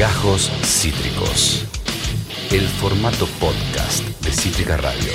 Gajos 0.00 0.50
Cítricos. 0.64 1.66
El 2.50 2.62
formato 2.62 3.26
podcast 3.38 4.02
de 4.24 4.30
Cítrica 4.32 4.78
Radio. 4.78 5.12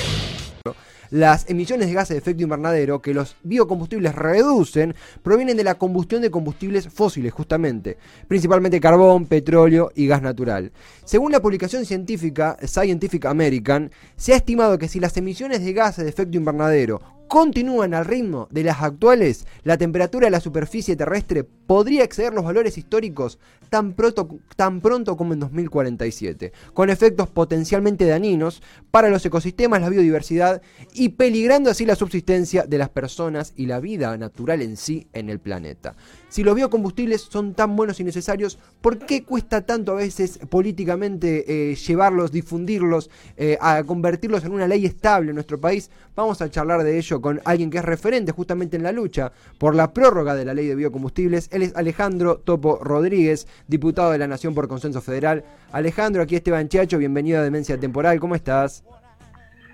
Las 1.10 1.50
emisiones 1.50 1.88
de 1.88 1.94
gases 1.94 2.14
de 2.14 2.18
efecto 2.18 2.44
invernadero 2.44 3.02
que 3.02 3.12
los 3.12 3.34
biocombustibles 3.42 4.14
reducen 4.14 4.94
provienen 5.24 5.56
de 5.56 5.64
la 5.64 5.74
combustión 5.74 6.22
de 6.22 6.30
combustibles 6.30 6.88
fósiles, 6.88 7.32
justamente, 7.32 7.98
principalmente 8.28 8.78
carbón, 8.78 9.26
petróleo 9.26 9.90
y 9.96 10.06
gas 10.06 10.22
natural. 10.22 10.70
Según 11.04 11.32
la 11.32 11.42
publicación 11.42 11.84
científica 11.84 12.56
Scientific 12.64 13.24
American, 13.24 13.90
se 14.14 14.34
ha 14.34 14.36
estimado 14.36 14.78
que 14.78 14.86
si 14.86 15.00
las 15.00 15.16
emisiones 15.16 15.64
de 15.64 15.72
gases 15.72 16.04
de 16.04 16.10
efecto 16.10 16.36
invernadero 16.36 17.02
continúan 17.28 17.94
al 17.94 18.04
ritmo 18.04 18.48
de 18.50 18.64
las 18.64 18.82
actuales, 18.82 19.46
la 19.64 19.76
temperatura 19.76 20.26
de 20.26 20.30
la 20.30 20.40
superficie 20.40 20.96
terrestre 20.96 21.44
podría 21.44 22.04
exceder 22.04 22.32
los 22.32 22.44
valores 22.44 22.78
históricos 22.78 23.38
tan 23.70 23.94
pronto, 23.94 24.38
tan 24.54 24.80
pronto 24.80 25.16
como 25.16 25.32
en 25.32 25.40
2047, 25.40 26.52
con 26.72 26.90
efectos 26.90 27.28
potencialmente 27.28 28.06
dañinos 28.06 28.62
para 28.90 29.10
los 29.10 29.24
ecosistemas, 29.26 29.80
la 29.80 29.88
biodiversidad 29.88 30.62
y 30.94 31.10
peligrando 31.10 31.70
así 31.70 31.84
la 31.84 31.96
subsistencia 31.96 32.64
de 32.64 32.78
las 32.78 32.88
personas 32.88 33.52
y 33.56 33.66
la 33.66 33.80
vida 33.80 34.16
natural 34.16 34.62
en 34.62 34.76
sí 34.76 35.08
en 35.12 35.28
el 35.28 35.40
planeta. 35.40 35.96
Si 36.28 36.42
los 36.42 36.54
biocombustibles 36.54 37.22
son 37.22 37.54
tan 37.54 37.76
buenos 37.76 37.98
y 38.00 38.04
necesarios, 38.04 38.58
¿por 38.80 38.98
qué 38.98 39.24
cuesta 39.24 39.64
tanto 39.64 39.92
a 39.92 39.96
veces 39.96 40.38
políticamente 40.50 41.70
eh, 41.70 41.74
llevarlos, 41.74 42.30
difundirlos, 42.30 43.10
eh, 43.36 43.58
a 43.60 43.82
convertirlos 43.84 44.44
en 44.44 44.52
una 44.52 44.68
ley 44.68 44.86
estable 44.86 45.30
en 45.30 45.34
nuestro 45.34 45.60
país? 45.60 45.90
Vamos 46.14 46.40
a 46.42 46.50
charlar 46.50 46.82
de 46.84 46.98
ello 46.98 47.15
con 47.20 47.40
alguien 47.44 47.70
que 47.70 47.78
es 47.78 47.84
referente 47.84 48.32
justamente 48.32 48.76
en 48.76 48.82
la 48.82 48.92
lucha 48.92 49.32
por 49.58 49.74
la 49.74 49.92
prórroga 49.92 50.34
de 50.34 50.44
la 50.44 50.54
ley 50.54 50.66
de 50.66 50.74
biocombustibles. 50.74 51.48
Él 51.52 51.62
es 51.62 51.76
Alejandro 51.76 52.38
Topo 52.38 52.78
Rodríguez, 52.82 53.46
diputado 53.68 54.12
de 54.12 54.18
la 54.18 54.26
Nación 54.26 54.54
por 54.54 54.68
Consenso 54.68 55.00
Federal. 55.00 55.44
Alejandro, 55.72 56.22
aquí 56.22 56.36
Esteban 56.36 56.68
Chiacho, 56.68 56.98
bienvenido 56.98 57.40
a 57.40 57.42
Demencia 57.42 57.78
Temporal, 57.78 58.20
¿cómo 58.20 58.34
estás? 58.34 58.84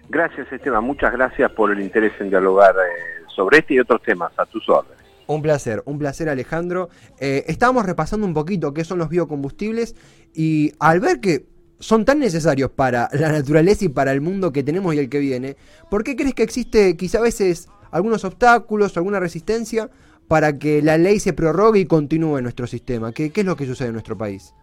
Gracias 0.08 0.52
Esteban, 0.52 0.84
muchas 0.84 1.12
gracias 1.12 1.50
por 1.52 1.70
el 1.70 1.80
interés 1.80 2.12
en 2.20 2.28
dialogar 2.28 2.74
eh, 2.74 3.24
sobre 3.34 3.58
este 3.58 3.74
y 3.74 3.80
otros 3.80 4.02
temas, 4.02 4.32
a 4.36 4.44
tus 4.46 4.68
órdenes. 4.68 5.02
Un 5.26 5.40
placer, 5.40 5.82
un 5.86 5.98
placer 5.98 6.28
Alejandro. 6.28 6.90
Eh, 7.18 7.44
estábamos 7.46 7.86
repasando 7.86 8.26
un 8.26 8.34
poquito 8.34 8.74
qué 8.74 8.84
son 8.84 8.98
los 8.98 9.08
biocombustibles 9.08 9.94
y 10.34 10.72
al 10.78 11.00
ver 11.00 11.20
que 11.20 11.46
son 11.82 12.04
tan 12.04 12.20
necesarios 12.20 12.70
para 12.70 13.08
la 13.12 13.32
naturaleza 13.32 13.84
y 13.84 13.88
para 13.88 14.12
el 14.12 14.20
mundo 14.20 14.52
que 14.52 14.62
tenemos 14.62 14.94
y 14.94 15.00
el 15.00 15.08
que 15.08 15.18
viene, 15.18 15.56
¿por 15.90 16.04
qué 16.04 16.14
crees 16.14 16.32
que 16.32 16.44
existe 16.44 16.96
quizá 16.96 17.18
a 17.18 17.22
veces 17.22 17.68
algunos 17.90 18.24
obstáculos, 18.24 18.96
alguna 18.96 19.18
resistencia 19.18 19.90
para 20.28 20.58
que 20.58 20.80
la 20.80 20.96
ley 20.96 21.18
se 21.18 21.32
prorrogue 21.32 21.80
y 21.80 21.86
continúe 21.86 22.38
en 22.38 22.44
nuestro 22.44 22.68
sistema? 22.68 23.12
¿Qué, 23.12 23.32
es 23.34 23.44
lo 23.44 23.56
que 23.56 23.66
sucede 23.66 23.88
en 23.88 23.94
nuestro 23.94 24.16
país? 24.16 24.54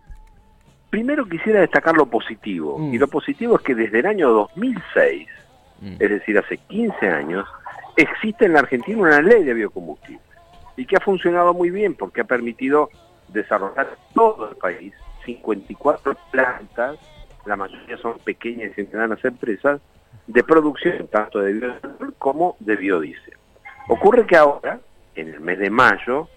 Primero 0.90 1.28
quisiera 1.28 1.60
destacar 1.60 1.96
lo 1.96 2.06
positivo, 2.06 2.80
mm. 2.80 2.94
y 2.94 2.98
lo 2.98 3.08
positivo 3.10 3.58
es 3.58 3.62
que 3.64 3.76
desde 3.76 4.00
el 4.00 4.06
año 4.06 4.30
2006, 4.30 5.28
mm. 5.82 5.96
es 6.00 6.10
decir, 6.10 6.38
hace 6.38 6.58
15 6.58 7.06
años, 7.06 7.46
existe 7.98 8.46
en 8.46 8.54
la 8.54 8.60
Argentina 8.60 8.98
una 8.98 9.22
ley 9.22 9.44
de 9.44 9.54
biocombustible 9.54 10.22
y 10.78 10.86
que 10.86 10.96
ha 10.96 11.02
funcionado 11.02 11.54
muy 11.54 11.70
bien 11.70 11.96
porque 11.96 12.22
ha 12.22 12.24
permitido 12.24 12.90
desarrollar 13.28 13.98
todo 14.16 14.50
el 14.50 14.56
país 14.56 14.94
54 15.36 16.18
plantas, 16.32 16.98
la 17.46 17.56
mayoría 17.56 17.98
son 17.98 18.18
pequeñas 18.20 18.78
y 18.78 18.84
medianas 18.84 19.24
empresas, 19.24 19.82
de 20.28 20.44
producción 20.44 21.08
tanto 21.08 21.40
de 21.40 21.54
biodiesel 21.54 22.14
como 22.18 22.56
de 22.60 22.76
biodiesel. 22.76 23.34
Ocurre 23.90 24.26
que 24.26 24.38
ahora, 24.38 24.80
en 25.16 25.30
el 25.30 25.40
mes 25.40 25.60
de 25.60 25.70
mayo, 25.70 26.28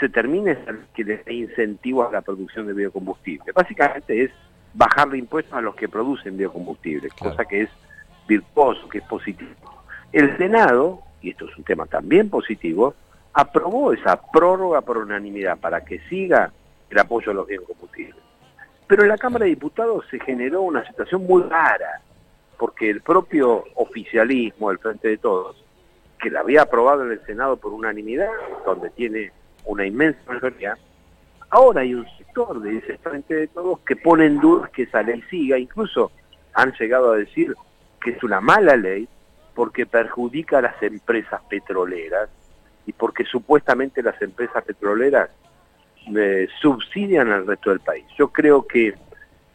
se 0.00 0.08
termina 0.08 0.56
le 0.96 1.34
incentivo 1.34 2.06
a 2.06 2.12
la 2.12 2.20
producción 2.20 2.66
de 2.66 2.74
biocombustible. 2.74 3.52
Básicamente 3.52 4.24
es 4.24 4.30
bajarle 4.74 5.18
impuestos 5.18 5.54
a 5.54 5.60
los 5.60 5.74
que 5.74 5.88
producen 5.88 6.36
biocombustibles, 6.36 7.12
cosa 7.14 7.44
que 7.44 7.62
es 7.62 7.70
virtuoso, 8.26 8.88
que 8.88 8.98
es 8.98 9.04
positivo. 9.04 9.50
El 10.12 10.36
Senado, 10.36 11.02
y 11.20 11.30
esto 11.30 11.48
es 11.48 11.56
un 11.56 11.64
tema 11.64 11.86
también 11.86 12.30
positivo, 12.30 12.94
aprobó 13.32 13.92
esa 13.92 14.20
prórroga 14.20 14.80
por 14.82 14.98
unanimidad 14.98 15.58
para 15.58 15.84
que 15.84 16.00
siga 16.08 16.52
el 16.90 16.98
apoyo 16.98 17.32
a 17.32 17.34
los 17.34 17.46
biocombustibles. 17.46 18.27
Pero 18.88 19.02
en 19.02 19.10
la 19.10 19.18
Cámara 19.18 19.44
de 19.44 19.50
Diputados 19.50 20.06
se 20.10 20.18
generó 20.18 20.62
una 20.62 20.84
situación 20.86 21.26
muy 21.26 21.42
rara, 21.42 22.00
porque 22.56 22.88
el 22.88 23.02
propio 23.02 23.64
oficialismo, 23.74 24.70
el 24.70 24.78
Frente 24.78 25.08
de 25.08 25.18
Todos, 25.18 25.62
que 26.18 26.30
la 26.30 26.40
había 26.40 26.62
aprobado 26.62 27.04
en 27.04 27.12
el 27.12 27.24
Senado 27.26 27.58
por 27.58 27.72
unanimidad, 27.72 28.30
donde 28.64 28.88
tiene 28.90 29.30
una 29.66 29.86
inmensa 29.86 30.18
mayoría, 30.26 30.76
ahora 31.50 31.82
hay 31.82 31.94
un 31.94 32.06
sector 32.16 32.60
de 32.60 32.78
ese 32.78 32.96
Frente 32.98 33.34
de 33.34 33.46
Todos 33.48 33.80
que 33.80 33.94
pone 33.94 34.24
en 34.24 34.40
duda 34.40 34.70
que 34.72 34.84
esa 34.84 35.02
ley 35.02 35.22
siga, 35.28 35.58
incluso 35.58 36.10
han 36.54 36.72
llegado 36.72 37.12
a 37.12 37.16
decir 37.16 37.54
que 38.00 38.10
es 38.12 38.22
una 38.22 38.40
mala 38.40 38.74
ley 38.74 39.06
porque 39.54 39.84
perjudica 39.84 40.58
a 40.58 40.62
las 40.62 40.82
empresas 40.82 41.42
petroleras 41.48 42.30
y 42.86 42.92
porque 42.92 43.24
supuestamente 43.24 44.02
las 44.02 44.20
empresas 44.22 44.64
petroleras 44.64 45.28
subsidian 46.60 47.30
al 47.30 47.46
resto 47.46 47.70
del 47.70 47.80
país. 47.80 48.04
Yo 48.16 48.28
creo 48.28 48.66
que 48.66 48.94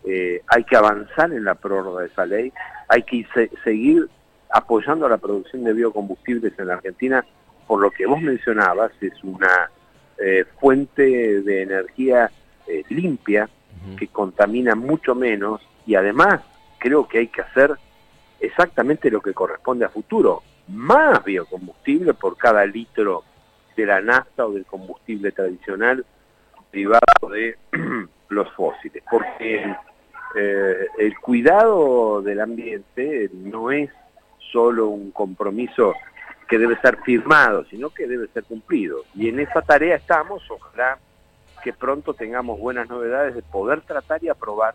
eh, 0.05 0.41
hay 0.47 0.63
que 0.63 0.75
avanzar 0.75 1.31
en 1.31 1.45
la 1.45 1.55
prórroga 1.55 2.01
de 2.01 2.07
esa 2.07 2.25
ley, 2.25 2.51
hay 2.89 3.03
que 3.03 3.25
seguir 3.63 4.09
apoyando 4.49 5.07
la 5.07 5.17
producción 5.17 5.63
de 5.63 5.73
biocombustibles 5.73 6.53
en 6.59 6.67
la 6.67 6.75
Argentina, 6.75 7.25
por 7.67 7.79
lo 7.79 7.89
que 7.89 8.05
vos 8.05 8.21
mencionabas, 8.21 8.91
es 9.01 9.23
una 9.23 9.71
eh, 10.17 10.45
fuente 10.59 11.41
de 11.41 11.61
energía 11.61 12.29
eh, 12.67 12.83
limpia 12.89 13.49
que 13.97 14.07
contamina 14.07 14.75
mucho 14.75 15.13
menos 15.13 15.61
y 15.85 15.95
además 15.95 16.39
creo 16.77 17.07
que 17.07 17.19
hay 17.19 17.27
que 17.27 17.41
hacer 17.41 17.71
exactamente 18.39 19.09
lo 19.11 19.21
que 19.21 19.33
corresponde 19.33 19.85
a 19.85 19.89
futuro, 19.89 20.43
más 20.67 21.23
biocombustible 21.23 22.13
por 22.13 22.37
cada 22.37 22.65
litro 22.65 23.23
de 23.75 23.85
la 23.85 23.99
nafta 24.01 24.45
o 24.45 24.51
del 24.51 24.65
combustible 24.65 25.31
tradicional 25.31 26.05
privado 26.73 27.29
de 27.31 27.55
los 28.29 28.51
fósiles, 28.53 29.03
porque 29.09 29.63
eh, 30.35 30.87
el 30.97 31.17
cuidado 31.19 32.23
del 32.23 32.41
ambiente 32.41 33.29
no 33.31 33.71
es 33.71 33.91
solo 34.51 34.87
un 34.87 35.11
compromiso 35.11 35.93
que 36.49 36.57
debe 36.57 36.75
ser 36.81 36.97
firmado, 37.03 37.63
sino 37.65 37.91
que 37.91 38.07
debe 38.07 38.27
ser 38.33 38.43
cumplido. 38.43 39.03
Y 39.13 39.29
en 39.29 39.39
esa 39.39 39.61
tarea 39.61 39.95
estamos, 39.95 40.41
ojalá 40.49 40.97
que 41.63 41.73
pronto 41.73 42.15
tengamos 42.15 42.59
buenas 42.59 42.89
novedades 42.89 43.35
de 43.35 43.43
poder 43.43 43.81
tratar 43.81 44.23
y 44.23 44.29
aprobar 44.29 44.73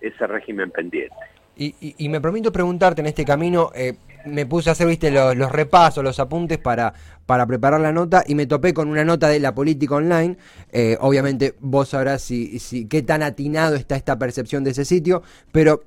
ese 0.00 0.26
régimen 0.26 0.70
pendiente. 0.70 1.14
Y, 1.56 2.08
me 2.08 2.20
permito 2.20 2.50
preguntarte 2.50 3.02
en 3.02 3.06
este 3.06 3.24
camino, 3.24 3.70
eh, 3.74 3.94
me 4.26 4.46
puse 4.46 4.68
a 4.68 4.72
hacer, 4.72 4.86
viste, 4.86 5.10
los, 5.10 5.52
repasos, 5.52 6.02
los 6.02 6.18
apuntes 6.18 6.58
para, 6.58 6.94
para 7.26 7.46
preparar 7.46 7.80
la 7.80 7.92
nota 7.92 8.24
y 8.26 8.34
me 8.34 8.46
topé 8.46 8.74
con 8.74 8.88
una 8.88 9.04
nota 9.04 9.28
de 9.28 9.40
la 9.40 9.54
política 9.54 9.96
online. 9.96 10.36
Eh, 10.72 10.96
obviamente 11.00 11.54
vos 11.60 11.90
sabrás 11.90 12.22
si, 12.22 12.58
si, 12.58 12.86
qué 12.86 13.02
tan 13.02 13.22
atinado 13.22 13.76
está 13.76 13.96
esta 13.96 14.18
percepción 14.18 14.64
de 14.64 14.70
ese 14.70 14.84
sitio, 14.84 15.22
pero 15.52 15.84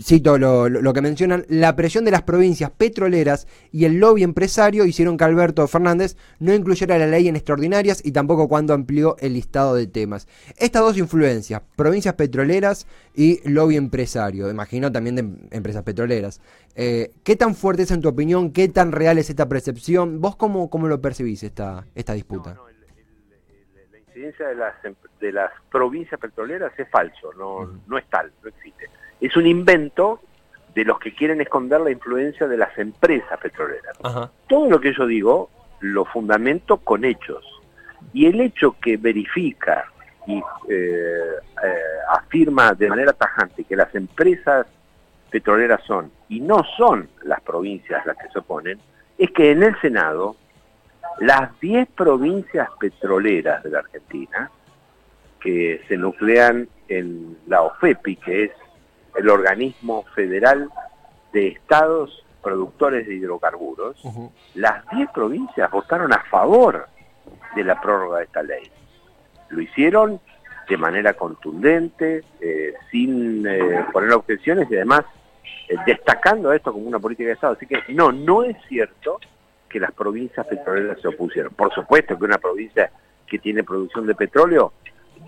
cito 0.00 0.38
lo, 0.38 0.68
lo, 0.68 0.92
que 0.92 1.00
mencionan, 1.00 1.44
la 1.48 1.74
presión 1.74 2.04
de 2.04 2.10
las 2.10 2.22
provincias 2.22 2.70
petroleras 2.70 3.46
y 3.72 3.86
el 3.86 3.98
lobby 3.98 4.22
empresario 4.22 4.84
hicieron 4.84 5.16
que 5.16 5.24
Alberto 5.24 5.66
Fernández 5.66 6.16
no 6.38 6.52
incluyera 6.52 6.98
la 6.98 7.06
ley 7.06 7.28
en 7.28 7.36
extraordinarias 7.36 8.04
y 8.04 8.12
tampoco 8.12 8.48
cuando 8.48 8.74
amplió 8.74 9.16
el 9.18 9.34
listado 9.34 9.74
de 9.74 9.86
temas. 9.86 10.28
Estas 10.58 10.82
dos 10.82 10.98
influencias, 10.98 11.62
provincias 11.76 12.14
petroleras 12.14 12.86
y 13.14 13.48
lobby 13.48 13.76
empresario, 13.76 14.50
imagino 14.50 14.92
también 14.92 15.16
de 15.16 15.56
empresas 15.56 15.82
petroleras. 15.82 16.40
Eh, 16.74 17.12
¿Qué 17.24 17.36
tan 17.36 17.54
fuerte 17.54 17.82
es 17.82 17.90
en 17.90 18.02
tu 18.02 18.08
opinión? 18.08 18.52
¿Qué 18.52 18.68
tan 18.68 18.92
real 18.92 19.16
es 19.18 19.30
esta 19.30 19.48
percepción? 19.48 20.20
¿Vos 20.20 20.36
cómo, 20.36 20.68
cómo 20.68 20.88
lo 20.88 21.00
percibís 21.00 21.42
esta, 21.42 21.86
esta 21.94 22.12
disputa? 22.12 22.56
la 23.92 23.98
incidencia 23.98 24.48
de 24.48 24.54
las, 24.54 24.74
de 25.20 25.32
las 25.32 25.52
provincias 25.70 26.18
petroleras 26.18 26.72
es 26.78 26.88
falso, 26.88 27.32
no, 27.34 27.80
no 27.86 27.98
es 27.98 28.08
tal, 28.08 28.32
no 28.42 28.48
existe 28.48 28.88
es 29.20 29.36
un 29.36 29.46
invento 29.46 30.20
de 30.74 30.84
los 30.84 30.98
que 30.98 31.14
quieren 31.14 31.40
esconder 31.40 31.80
la 31.80 31.90
influencia 31.90 32.46
de 32.46 32.56
las 32.56 32.76
empresas 32.78 33.38
petroleras. 33.40 33.96
Todo 34.46 34.68
lo 34.68 34.80
que 34.80 34.92
yo 34.92 35.06
digo 35.06 35.50
lo 35.80 36.04
fundamento 36.04 36.78
con 36.78 37.04
hechos. 37.04 37.44
Y 38.12 38.26
el 38.26 38.40
hecho 38.40 38.76
que 38.80 38.96
verifica 38.96 39.90
y 40.26 40.36
eh, 40.36 40.42
eh, 40.68 41.74
afirma 42.10 42.74
de 42.74 42.88
manera 42.88 43.12
tajante 43.12 43.64
que 43.64 43.76
las 43.76 43.94
empresas 43.94 44.66
petroleras 45.30 45.82
son, 45.84 46.10
y 46.28 46.40
no 46.40 46.62
son 46.76 47.08
las 47.22 47.40
provincias 47.40 48.04
las 48.06 48.16
que 48.16 48.28
se 48.28 48.38
oponen, 48.38 48.78
es 49.18 49.30
que 49.30 49.52
en 49.52 49.62
el 49.62 49.80
Senado 49.80 50.36
las 51.18 51.58
10 51.60 51.88
provincias 51.88 52.68
petroleras 52.78 53.62
de 53.62 53.70
la 53.70 53.78
Argentina, 53.78 54.50
que 55.40 55.82
se 55.88 55.96
nuclean 55.96 56.68
en 56.88 57.38
la 57.46 57.62
OFEPI, 57.62 58.16
que 58.16 58.44
es 58.44 58.52
el 59.16 59.28
organismo 59.28 60.04
federal 60.14 60.70
de 61.32 61.48
estados 61.48 62.24
productores 62.42 63.06
de 63.06 63.14
hidrocarburos, 63.14 64.00
las 64.54 64.88
10 64.90 65.10
provincias 65.10 65.70
votaron 65.70 66.12
a 66.12 66.22
favor 66.30 66.86
de 67.56 67.64
la 67.64 67.80
prórroga 67.80 68.18
de 68.18 68.24
esta 68.24 68.42
ley. 68.42 68.70
Lo 69.48 69.60
hicieron 69.60 70.20
de 70.68 70.76
manera 70.76 71.14
contundente, 71.14 72.24
eh, 72.40 72.74
sin 72.90 73.46
eh, 73.46 73.84
poner 73.92 74.12
objeciones 74.12 74.70
y 74.70 74.76
además 74.76 75.02
eh, 75.68 75.76
destacando 75.86 76.52
esto 76.52 76.72
como 76.72 76.86
una 76.86 76.98
política 76.98 77.28
de 77.28 77.34
Estado. 77.34 77.54
Así 77.54 77.66
que 77.66 77.82
no, 77.88 78.12
no 78.12 78.44
es 78.44 78.56
cierto 78.68 79.20
que 79.68 79.80
las 79.80 79.92
provincias 79.92 80.46
petroleras 80.46 81.00
se 81.00 81.08
opusieron. 81.08 81.52
Por 81.54 81.72
supuesto 81.74 82.18
que 82.18 82.24
una 82.24 82.38
provincia 82.38 82.90
que 83.26 83.38
tiene 83.38 83.64
producción 83.64 84.06
de 84.06 84.14
petróleo 84.14 84.72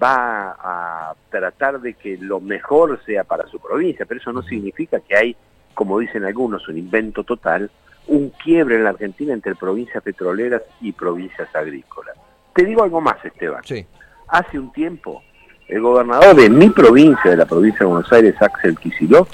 va 0.02 0.56
a 0.58 1.14
tratar 1.30 1.80
de 1.80 1.94
que 1.94 2.16
lo 2.18 2.40
mejor 2.40 3.00
sea 3.04 3.24
para 3.24 3.46
su 3.48 3.58
provincia, 3.58 4.06
pero 4.06 4.20
eso 4.20 4.32
no 4.32 4.42
significa 4.42 5.00
que 5.00 5.16
hay, 5.16 5.36
como 5.74 5.98
dicen 5.98 6.24
algunos, 6.24 6.68
un 6.68 6.78
invento 6.78 7.24
total, 7.24 7.70
un 8.06 8.30
quiebre 8.30 8.76
en 8.76 8.84
la 8.84 8.90
Argentina 8.90 9.32
entre 9.32 9.54
provincias 9.54 10.02
petroleras 10.02 10.62
y 10.80 10.92
provincias 10.92 11.54
agrícolas. 11.54 12.16
Te 12.54 12.64
digo 12.64 12.82
algo 12.82 13.00
más, 13.00 13.22
Esteban. 13.24 13.62
Sí. 13.64 13.84
Hace 14.28 14.58
un 14.58 14.72
tiempo, 14.72 15.22
el 15.68 15.80
gobernador 15.80 16.34
de 16.34 16.48
mi 16.48 16.70
provincia, 16.70 17.30
de 17.30 17.36
la 17.36 17.46
provincia 17.46 17.80
de 17.80 17.86
Buenos 17.86 18.12
Aires, 18.12 18.34
Axel 18.40 18.78
Kicillof, 18.78 19.30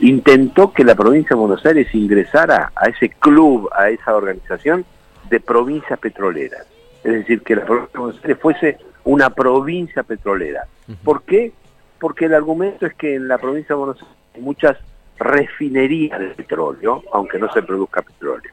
intentó 0.00 0.72
que 0.72 0.84
la 0.84 0.94
provincia 0.94 1.30
de 1.30 1.40
Buenos 1.40 1.64
Aires 1.66 1.92
ingresara 1.94 2.72
a 2.76 2.88
ese 2.88 3.10
club, 3.10 3.68
a 3.76 3.90
esa 3.90 4.14
organización 4.14 4.84
de 5.28 5.40
provincias 5.40 5.98
petroleras. 5.98 6.66
Es 7.02 7.12
decir, 7.12 7.42
que 7.42 7.56
la 7.56 7.64
provincia 7.64 7.92
de 7.92 7.98
Buenos 7.98 8.20
Aires 8.22 8.38
fuese 8.40 8.78
una 9.04 9.30
provincia 9.30 10.02
petrolera. 10.02 10.66
¿Por 11.02 11.22
qué? 11.22 11.52
Porque 11.98 12.26
el 12.26 12.34
argumento 12.34 12.86
es 12.86 12.94
que 12.94 13.14
en 13.14 13.28
la 13.28 13.38
provincia 13.38 13.74
de 13.74 13.78
Buenos 13.78 14.02
Aires 14.02 14.16
hay 14.34 14.40
muchas 14.42 14.76
refinerías 15.18 16.18
de 16.18 16.28
petróleo, 16.28 17.02
aunque 17.12 17.38
no 17.38 17.52
se 17.52 17.62
produzca 17.62 18.02
petróleo. 18.02 18.52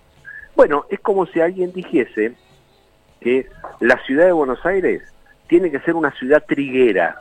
Bueno, 0.56 0.86
es 0.90 1.00
como 1.00 1.26
si 1.26 1.42
alguien 1.42 1.72
dijese 1.72 2.36
que 3.20 3.48
la 3.80 3.98
ciudad 4.06 4.26
de 4.26 4.32
Buenos 4.32 4.64
Aires 4.66 5.02
tiene 5.48 5.72
que 5.72 5.80
ser 5.80 5.96
una 5.96 6.12
ciudad 6.12 6.44
triguera. 6.46 7.18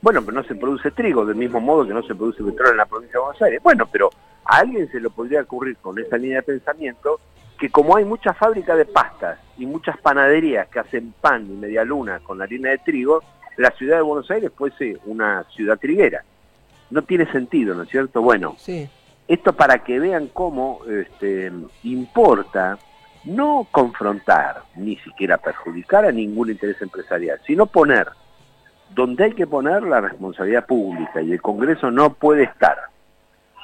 Bueno, 0.00 0.22
pero 0.24 0.40
no 0.40 0.44
se 0.44 0.54
produce 0.54 0.90
trigo, 0.90 1.24
del 1.24 1.36
mismo 1.36 1.60
modo 1.60 1.86
que 1.86 1.94
no 1.94 2.02
se 2.02 2.14
produce 2.14 2.42
petróleo 2.42 2.72
en 2.72 2.78
la 2.78 2.86
provincia 2.86 3.18
de 3.18 3.24
Buenos 3.24 3.42
Aires. 3.42 3.62
Bueno, 3.62 3.88
pero 3.90 4.10
a 4.44 4.58
alguien 4.58 4.90
se 4.90 5.00
lo 5.00 5.10
podría 5.10 5.42
ocurrir 5.42 5.76
con 5.78 5.98
esa 5.98 6.16
línea 6.16 6.38
de 6.38 6.42
pensamiento 6.42 7.20
que 7.58 7.70
como 7.70 7.96
hay 7.96 8.04
muchas 8.04 8.36
fábricas 8.36 8.76
de 8.76 8.84
pastas 8.84 9.38
y 9.58 9.66
muchas 9.66 9.96
panaderías 9.98 10.68
que 10.68 10.78
hacen 10.78 11.14
pan 11.20 11.46
y 11.46 11.54
media 11.54 11.84
luna 11.84 12.20
con 12.20 12.38
la 12.38 12.44
harina 12.44 12.70
de 12.70 12.78
trigo, 12.78 13.22
la 13.56 13.70
ciudad 13.70 13.96
de 13.96 14.02
Buenos 14.02 14.30
Aires 14.30 14.52
fuese 14.54 14.98
una 15.06 15.44
ciudad 15.54 15.78
triguera. 15.78 16.24
No 16.90 17.02
tiene 17.02 17.30
sentido, 17.32 17.74
¿no 17.74 17.84
es 17.84 17.88
cierto? 17.88 18.22
Bueno, 18.22 18.54
sí. 18.58 18.88
esto 19.26 19.54
para 19.54 19.82
que 19.82 19.98
vean 19.98 20.28
cómo 20.28 20.80
este, 20.88 21.50
importa 21.82 22.78
no 23.24 23.66
confrontar, 23.70 24.62
ni 24.76 24.96
siquiera 24.98 25.38
perjudicar 25.38 26.04
a 26.04 26.12
ningún 26.12 26.50
interés 26.50 26.80
empresarial, 26.80 27.40
sino 27.44 27.66
poner 27.66 28.08
donde 28.94 29.24
hay 29.24 29.32
que 29.32 29.46
poner 29.46 29.82
la 29.82 30.00
responsabilidad 30.00 30.66
pública 30.66 31.20
y 31.20 31.32
el 31.32 31.42
Congreso 31.42 31.90
no 31.90 32.14
puede 32.14 32.44
estar 32.44 32.76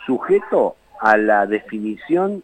sujeto 0.04 0.74
a 1.00 1.16
la 1.16 1.46
definición 1.46 2.42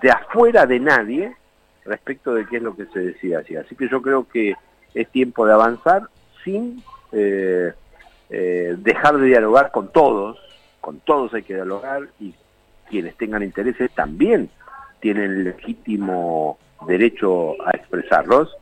de 0.00 0.10
afuera 0.10 0.66
de 0.66 0.80
nadie 0.80 1.36
respecto 1.84 2.34
de 2.34 2.46
qué 2.46 2.58
es 2.58 2.62
lo 2.62 2.76
que 2.76 2.86
se 2.86 3.00
decía 3.00 3.40
así. 3.40 3.56
Así 3.56 3.74
que 3.74 3.88
yo 3.88 4.02
creo 4.02 4.28
que 4.28 4.54
es 4.94 5.08
tiempo 5.08 5.46
de 5.46 5.52
avanzar 5.52 6.08
sin 6.44 6.82
eh, 7.12 7.72
eh, 8.30 8.74
dejar 8.78 9.18
de 9.18 9.26
dialogar 9.26 9.70
con 9.70 9.90
todos, 9.90 10.38
con 10.80 11.00
todos 11.00 11.32
hay 11.34 11.42
que 11.42 11.54
dialogar 11.54 12.08
y 12.20 12.34
quienes 12.88 13.16
tengan 13.16 13.42
intereses 13.42 13.90
también 13.92 14.50
tienen 15.00 15.44
legítimo 15.44 16.58
derecho 16.86 17.54
a 17.66 17.70
expresarlos, 17.72 18.54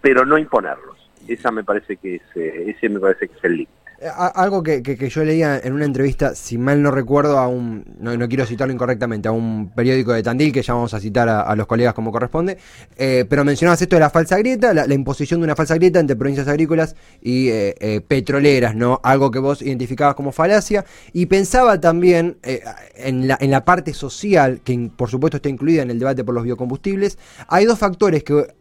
pero 0.00 0.24
no 0.24 0.38
imponerlos. 0.38 0.96
Esa 1.28 1.50
me 1.50 1.64
parece 1.64 1.96
que 1.96 2.16
es, 2.16 2.22
eh, 2.34 2.70
ese 2.70 2.88
me 2.88 3.00
parece 3.00 3.28
que 3.28 3.36
es 3.36 3.44
el 3.44 3.52
límite. 3.52 3.79
Eh, 4.02 4.08
algo 4.16 4.62
que, 4.62 4.82
yo 5.10 5.24
leía 5.24 5.60
en 5.62 5.74
una 5.74 5.84
entrevista, 5.84 6.34
si 6.34 6.56
mal 6.56 6.82
no 6.82 6.90
recuerdo, 6.90 7.38
a 7.38 7.48
un, 7.48 7.84
no, 7.98 8.28
quiero 8.28 8.46
citarlo 8.46 8.72
incorrectamente, 8.72 9.28
a 9.28 9.32
un 9.32 9.72
periódico 9.74 10.14
de 10.14 10.22
Tandil, 10.22 10.52
que 10.52 10.62
ya 10.62 10.72
vamos 10.72 10.94
a 10.94 11.00
citar 11.00 11.28
a, 11.28 11.54
los 11.54 11.66
colegas 11.66 11.92
como 11.92 12.10
corresponde, 12.10 12.56
eh, 12.96 13.26
pero 13.28 13.44
mencionabas 13.44 13.82
esto 13.82 13.96
de 13.96 14.00
la 14.00 14.08
falsa 14.08 14.38
grieta, 14.38 14.72
la, 14.72 14.94
imposición 14.94 15.40
de 15.40 15.44
una 15.44 15.54
falsa 15.54 15.74
grieta 15.74 16.00
entre 16.00 16.16
provincias 16.16 16.48
agrícolas 16.48 16.96
y 17.20 17.48
eh, 17.50 18.00
petroleras, 18.08 18.74
¿no? 18.74 19.00
Algo 19.02 19.30
que 19.30 19.38
vos 19.38 19.60
identificabas 19.60 20.14
como 20.14 20.32
falacia, 20.32 20.86
y 21.12 21.26
pensaba 21.26 21.78
también 21.78 22.38
en, 22.42 23.28
la, 23.28 23.36
en 23.38 23.50
la 23.50 23.66
parte 23.66 23.92
social, 23.92 24.62
que 24.64 24.90
por 24.96 25.10
supuesto 25.10 25.36
está 25.36 25.50
incluida 25.50 25.82
en 25.82 25.90
el 25.90 25.98
debate 25.98 26.24
por 26.24 26.34
los 26.34 26.44
biocombustibles, 26.44 27.18
hay 27.48 27.66
dos 27.66 27.78
factores 27.78 28.24
que 28.24 28.59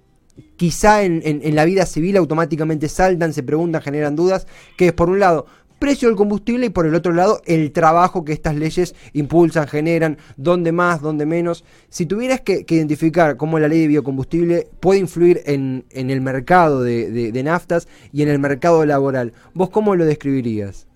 quizá 0.56 1.04
en, 1.04 1.22
en, 1.24 1.56
la 1.56 1.66
vida 1.66 1.86
civil 1.86 2.18
automáticamente 2.18 2.90
saltan, 2.90 3.34
se 3.34 3.44
preguntan, 3.44 3.82
generan 3.82 4.16
dudas, 4.16 4.48
que 4.78 4.88
es 4.88 4.94
por 4.94 5.10
un 5.10 5.20
lado 5.20 5.46
precio 5.80 6.10
del 6.10 6.18
combustible 6.18 6.68
y 6.68 6.70
por 6.70 6.86
el 6.86 6.94
otro 6.94 7.14
lado 7.14 7.42
el 7.46 7.72
trabajo 7.72 8.26
que 8.26 8.34
estas 8.34 8.56
leyes 8.56 8.94
impulsan, 9.14 9.68
generan, 9.68 10.18
dónde 10.38 10.72
más, 10.72 11.02
dónde 11.02 11.26
menos. 11.26 11.64
Si 11.90 12.06
tuvieras 12.06 12.42
que, 12.42 12.66
identificar 12.68 13.38
cómo 13.38 13.58
la 13.58 13.68
ley 13.68 13.82
de 13.82 13.88
biocombustible 13.88 14.68
puede 14.80 15.00
influir 15.00 15.42
en, 15.46 15.86
en 15.90 16.12
el 16.12 16.22
mercado 16.22 16.84
de, 16.84 17.32
de, 17.32 17.44
naftas 17.44 17.88
y 18.12 18.22
en 18.22 18.30
el 18.30 18.40
mercado 18.40 18.86
laboral, 18.86 19.34
¿vos 19.54 19.70
cómo 19.70 19.96
lo 19.96 20.06
describirías? 20.06 20.89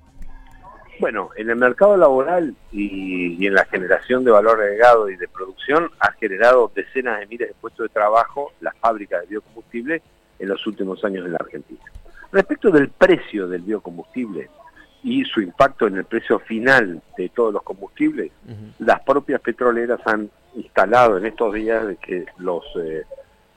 Bueno, 1.04 1.32
en 1.36 1.50
el 1.50 1.58
mercado 1.58 1.98
laboral 1.98 2.56
y, 2.72 3.46
en 3.46 3.54
la 3.54 3.66
generación 3.66 4.24
de 4.24 4.32
valor 4.32 4.62
agregado 4.62 5.10
y 5.10 5.18
de 5.18 5.28
producción 5.28 5.92
ha 6.00 6.14
generado 6.14 6.72
decenas 6.74 7.20
de 7.20 7.28
miles 7.28 7.50
de 7.50 7.54
puestos 7.56 7.90
de 7.90 7.94
trabajo 7.94 8.54
las 8.62 8.74
fábricas 8.78 9.20
de 9.20 9.28
biocombustible 9.28 10.02
en 10.40 10.48
los 10.48 10.66
últimos 10.66 11.04
años 11.04 11.26
en 11.26 11.34
la 11.34 11.40
Argentina. 11.42 11.82
Respecto 12.32 12.72
del 12.72 12.88
precio 12.88 13.50
del 13.50 13.64
biocombustible 13.64 14.50
y 15.04 15.26
su 15.26 15.42
impacto 15.42 15.88
en 15.88 15.98
el 15.98 16.06
precio 16.06 16.40
final 16.40 17.02
de 17.18 17.28
todos 17.28 17.52
los 17.52 17.64
combustibles, 17.64 18.32
las 18.80 19.02
propias 19.02 19.42
petroleras 19.42 20.00
han 20.06 20.30
instalado 20.56 21.18
en 21.18 21.26
estos 21.26 21.54
días 21.54 21.86
de 21.86 21.98
que 21.98 22.24
los, 22.38 22.64
eh, 22.78 23.04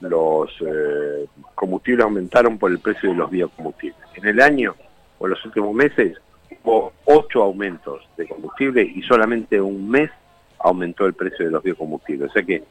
los 0.00 0.50
eh, 0.62 1.28
combustibles 1.54 2.02
aumentaron 2.02 2.58
por 2.58 2.72
el 2.72 2.81
precio 2.81 3.10
de 3.10 3.14
los 3.14 3.31
biocombustibles. 3.31 4.00
En 4.14 4.26
el 4.26 4.40
año 4.40 4.75
o 5.20 5.26
en 5.26 5.31
los 5.31 5.44
últimos 5.44 5.72
meses 5.72 6.19
hubo 6.67 6.93
ocho 7.05 7.43
aumentos 7.43 8.03
de 8.17 8.27
combustible 8.27 8.83
y 8.83 9.03
solamente 9.03 9.61
un 9.61 9.89
mes 9.89 10.11
aumentó 10.59 11.07
el 11.07 11.15
precio 11.15 11.45
de 11.45 11.53
los 11.53 11.63
biocombustibles. 11.63 12.31
O 12.31 12.33
sea 12.33 12.43
que 12.43 12.65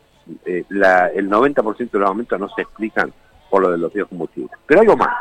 eh, 0.46 0.66
el 0.70 1.30
90% 1.30 1.92
de 1.92 2.00
los 2.00 2.08
aumentos 2.08 2.40
no 2.40 2.50
se 2.50 2.64
explican 2.64 3.14
por 3.50 3.62
lo 3.62 3.72
de 3.72 3.78
los 3.78 3.94
biocombustibles. 3.94 4.52
Pero 4.66 4.82
algo 4.82 4.98
más. 4.98 5.16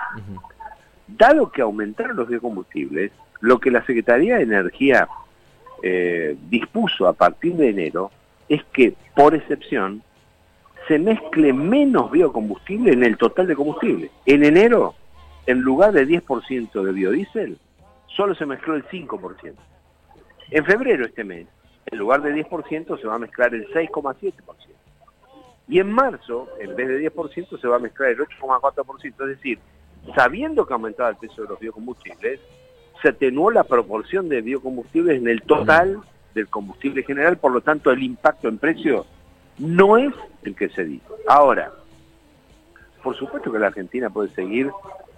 Dado 1.06 1.50
que 1.52 1.62
aumentaron 1.62 2.16
los 2.16 2.28
biocombustibles, 2.28 3.12
lo 3.40 3.60
que 3.60 3.70
la 3.70 3.84
Secretaría 3.84 4.36
de 4.36 4.42
Energía 4.42 5.08
eh, 5.82 6.36
dispuso 6.48 7.06
a 7.06 7.12
partir 7.12 7.54
de 7.54 7.68
enero 7.68 8.10
es 8.48 8.64
que, 8.72 8.94
por 9.14 9.34
excepción, 9.34 10.02
se 10.88 10.98
mezcle 10.98 11.52
menos 11.52 12.10
biocombustible 12.10 12.92
en 12.92 13.04
el 13.04 13.16
total 13.16 13.46
de 13.46 13.54
combustible. 13.54 14.10
En 14.26 14.44
enero, 14.44 14.94
en 15.46 15.60
lugar 15.60 15.92
de 15.92 16.06
10% 16.08 16.82
de 16.82 16.92
biodiesel, 16.92 17.58
solo 18.16 18.34
se 18.34 18.46
mezcló 18.46 18.74
el 18.74 18.86
5%. 18.88 19.54
En 20.50 20.64
febrero 20.64 21.04
este 21.04 21.24
mes, 21.24 21.46
en 21.86 21.98
lugar 21.98 22.22
de 22.22 22.34
10%, 22.34 23.00
se 23.00 23.06
va 23.06 23.14
a 23.14 23.18
mezclar 23.18 23.54
el 23.54 23.66
6,7%. 23.72 24.32
Y 25.66 25.78
en 25.80 25.90
marzo, 25.90 26.48
en 26.60 26.76
vez 26.76 26.88
de 26.88 27.10
10%, 27.10 27.60
se 27.60 27.68
va 27.68 27.76
a 27.76 27.80
mezclar 27.80 28.10
el 28.10 28.18
8,4%. 28.18 29.06
Es 29.06 29.28
decir, 29.36 29.58
sabiendo 30.14 30.66
que 30.66 30.74
aumentaba 30.74 31.10
el 31.10 31.16
peso 31.16 31.42
de 31.42 31.48
los 31.48 31.58
biocombustibles, 31.58 32.40
se 33.02 33.08
atenuó 33.08 33.50
la 33.50 33.64
proporción 33.64 34.28
de 34.28 34.42
biocombustibles 34.42 35.18
en 35.18 35.28
el 35.28 35.42
total 35.42 36.00
del 36.34 36.48
combustible 36.48 37.02
general, 37.02 37.38
por 37.38 37.52
lo 37.52 37.60
tanto 37.60 37.90
el 37.90 38.02
impacto 38.02 38.48
en 38.48 38.58
precio 38.58 39.06
no 39.58 39.96
es 39.96 40.12
el 40.42 40.54
que 40.54 40.68
se 40.68 40.84
dijo. 40.84 41.16
Ahora, 41.28 41.72
por 43.02 43.16
supuesto 43.16 43.52
que 43.52 43.58
la 43.58 43.68
Argentina 43.68 44.10
puede 44.10 44.30
seguir 44.30 44.70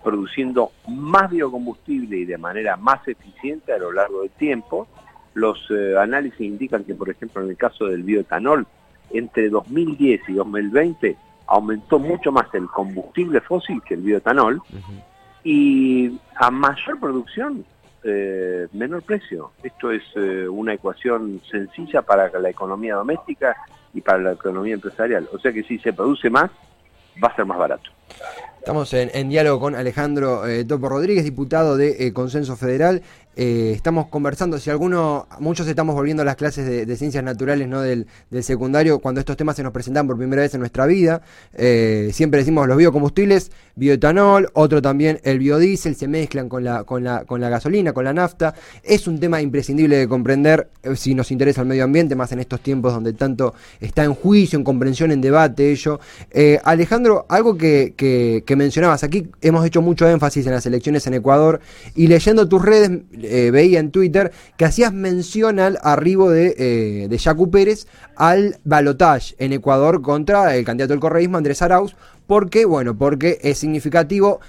produciendo 0.06 0.70
más 0.86 1.28
biocombustible 1.32 2.18
y 2.18 2.24
de 2.26 2.38
manera 2.38 2.76
más 2.76 3.00
eficiente 3.08 3.72
a 3.72 3.78
lo 3.78 3.90
largo 3.90 4.20
del 4.20 4.30
tiempo. 4.30 4.86
Los 5.34 5.58
eh, 5.68 5.98
análisis 5.98 6.42
indican 6.42 6.84
que, 6.84 6.94
por 6.94 7.10
ejemplo, 7.10 7.42
en 7.42 7.50
el 7.50 7.56
caso 7.56 7.86
del 7.86 8.04
bioetanol, 8.04 8.68
entre 9.10 9.48
2010 9.48 10.20
y 10.28 10.32
2020 10.34 11.16
aumentó 11.48 11.98
mucho 11.98 12.30
más 12.30 12.46
el 12.54 12.68
combustible 12.68 13.40
fósil 13.40 13.82
que 13.82 13.94
el 13.94 14.02
bioetanol 14.02 14.62
y 15.42 16.16
a 16.36 16.52
mayor 16.52 17.00
producción, 17.00 17.64
eh, 18.04 18.68
menor 18.74 19.02
precio. 19.02 19.50
Esto 19.64 19.90
es 19.90 20.04
eh, 20.14 20.46
una 20.48 20.74
ecuación 20.74 21.40
sencilla 21.50 22.02
para 22.02 22.30
la 22.38 22.48
economía 22.48 22.94
doméstica 22.94 23.56
y 23.92 24.02
para 24.02 24.18
la 24.18 24.32
economía 24.34 24.74
empresarial. 24.74 25.28
O 25.32 25.38
sea 25.40 25.52
que 25.52 25.64
si 25.64 25.80
se 25.80 25.92
produce 25.92 26.30
más, 26.30 26.52
va 27.22 27.28
a 27.28 27.36
ser 27.36 27.44
más 27.46 27.58
barato. 27.58 27.90
Estamos 28.58 28.92
en, 28.94 29.28
diálogo 29.28 29.60
con 29.60 29.74
Alejandro 29.76 30.44
eh, 30.44 30.64
Topo 30.64 30.88
Rodríguez, 30.88 31.22
diputado 31.22 31.76
de 31.76 32.06
eh, 32.06 32.12
Consenso 32.12 32.56
Federal. 32.56 33.02
Eh, 33.38 33.72
estamos 33.74 34.06
conversando, 34.06 34.58
si 34.58 34.70
alguno, 34.70 35.28
muchos 35.40 35.68
estamos 35.68 35.94
volviendo 35.94 36.22
a 36.22 36.24
las 36.24 36.36
clases 36.36 36.86
de, 36.86 36.96
ciencias 36.96 37.22
naturales 37.22 37.68
¿no? 37.68 37.82
Del, 37.82 38.06
secundario 38.40 38.98
cuando 38.98 39.20
estos 39.20 39.36
temas 39.36 39.56
se 39.56 39.62
nos 39.62 39.72
presentan 39.72 40.06
por 40.06 40.16
primera 40.16 40.40
vez 40.40 40.54
en 40.54 40.60
nuestra 40.60 40.86
vida. 40.86 41.20
Eh, 41.52 42.10
siempre 42.14 42.38
decimos 42.38 42.66
los 42.66 42.78
biocombustibles, 42.78 43.52
bioetanol, 43.74 44.48
otro 44.54 44.80
también 44.80 45.20
el 45.22 45.38
biodiesel, 45.38 45.96
se 45.96 46.08
mezclan 46.08 46.48
con 46.48 46.64
la, 46.64 46.84
con, 46.84 47.04
la, 47.04 47.24
con 47.24 47.42
la 47.42 47.50
gasolina, 47.50 47.92
con 47.92 48.04
la 48.04 48.14
nafta. 48.14 48.54
Es 48.82 49.06
un 49.06 49.20
tema 49.20 49.42
imprescindible 49.42 49.98
de 49.98 50.08
comprender 50.08 50.70
eh, 50.82 50.96
si 50.96 51.14
nos 51.14 51.30
interesa 51.30 51.60
el 51.60 51.66
medio 51.66 51.84
ambiente, 51.84 52.14
más 52.14 52.32
en 52.32 52.40
estos 52.40 52.60
tiempos 52.60 52.94
donde 52.94 53.12
tanto 53.12 53.54
está 53.80 54.04
en 54.04 54.14
juicio, 54.14 54.58
en 54.58 54.64
comprensión, 54.64 55.12
en 55.12 55.20
debate 55.20 55.70
ello. 55.70 56.00
Alejandro, 56.64 57.26
algo 57.28 57.58
que, 57.58 57.92
que 57.96 58.56
mencionabas, 58.56 59.04
aquí 59.04 59.28
hemos 59.42 59.66
hecho 59.66 59.82
mucho 59.82 60.08
énfasis 60.08 60.46
en 60.46 60.52
las 60.52 60.64
elecciones 60.64 61.06
en 61.06 61.14
Ecuador 61.14 61.60
y 61.94 62.06
leyendo 62.06 62.48
tus 62.48 62.64
redes 62.64 63.02
eh, 63.28 63.50
veía 63.50 63.80
en 63.80 63.90
Twitter 63.90 64.32
que 64.56 64.64
hacías 64.64 64.92
mención 64.92 65.58
al 65.58 65.78
arribo 65.82 66.30
de, 66.30 66.54
eh, 66.58 67.08
de 67.08 67.18
Yacu 67.18 67.50
Pérez 67.50 67.86
al 68.16 68.58
balotage 68.64 69.34
en 69.38 69.52
Ecuador 69.52 70.02
contra 70.02 70.56
el 70.56 70.64
candidato 70.64 70.92
del 70.92 71.00
correísmo, 71.00 71.36
Andrés 71.36 71.62
Arauz. 71.62 71.94
¿Por 72.26 72.50
qué? 72.50 72.64
Bueno, 72.64 72.96
porque 72.96 73.38
es 73.42 73.58
significativo 73.58 74.40